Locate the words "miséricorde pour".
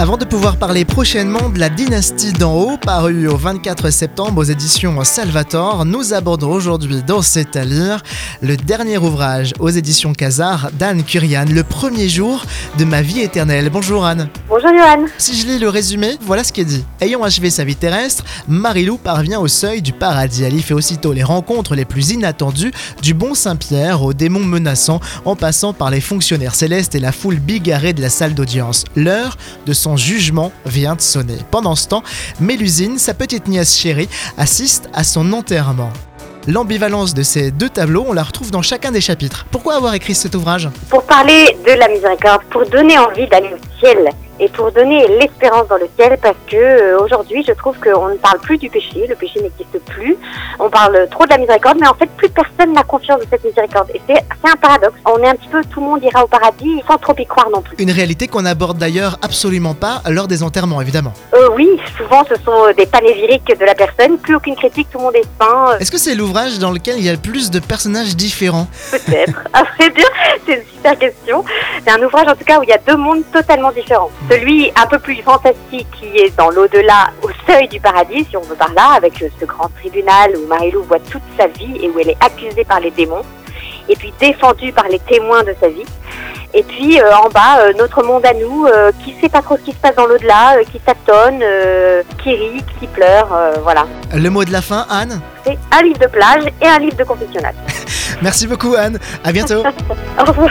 41.88-42.66